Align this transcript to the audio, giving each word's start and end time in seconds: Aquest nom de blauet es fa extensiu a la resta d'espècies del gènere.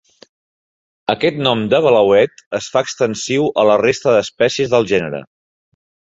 Aquest 1.13 1.37
nom 1.47 1.61
de 1.73 1.81
blauet 1.87 2.41
es 2.61 2.71
fa 2.77 2.83
extensiu 2.87 3.47
a 3.65 3.67
la 3.73 3.77
resta 3.83 4.17
d'espècies 4.17 4.75
del 4.75 4.91
gènere. 4.95 5.23